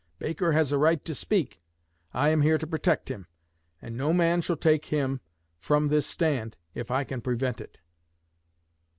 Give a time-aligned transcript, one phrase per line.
[0.17, 1.61] Baker has a right to speak.
[2.11, 3.27] I am here to protect him,
[3.79, 5.21] and no man shall take him
[5.59, 7.81] from this stand if I can prevent it.'